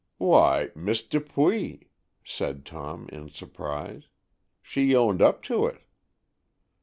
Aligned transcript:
"Why, 0.17 0.69
Miss 0.73 1.03
Dupuy," 1.03 1.87
said 2.23 2.65
Tom, 2.65 3.07
in 3.11 3.29
surprise. 3.29 4.05
"She 4.63 4.95
owned 4.95 5.21
up 5.21 5.43
to 5.43 5.67
it." 5.67 5.83